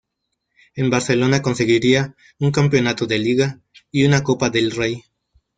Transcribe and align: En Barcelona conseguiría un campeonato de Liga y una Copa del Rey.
En 0.73 0.89
Barcelona 0.89 1.43
conseguiría 1.43 2.15
un 2.39 2.49
campeonato 2.49 3.05
de 3.05 3.19
Liga 3.19 3.59
y 3.91 4.03
una 4.03 4.23
Copa 4.23 4.49
del 4.49 4.71
Rey. 4.71 5.03